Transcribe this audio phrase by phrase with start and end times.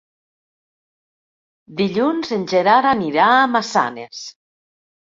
[1.83, 4.29] Dilluns en Gerard anirà a Massanes.